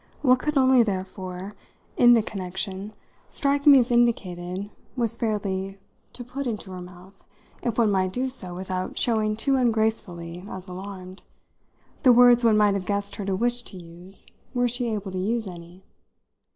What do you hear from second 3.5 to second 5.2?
me as indicated was